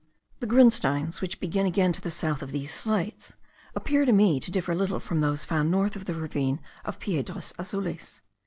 The 0.39 0.47
grunsteins, 0.47 1.21
which 1.21 1.39
begin 1.39 1.67
again 1.67 1.93
to 1.93 2.01
the 2.01 2.09
south 2.09 2.41
of 2.41 2.51
these 2.51 2.73
slates, 2.73 3.33
appear 3.75 4.03
to 4.05 4.11
me 4.11 4.39
to 4.39 4.49
differ 4.49 4.73
little 4.73 4.99
from 4.99 5.21
those 5.21 5.45
found 5.45 5.69
north 5.69 5.95
of 5.95 6.05
the 6.05 6.15
ravine 6.15 6.59
of 6.83 6.97
Piedras 6.97 7.53
Azules. 7.59 8.19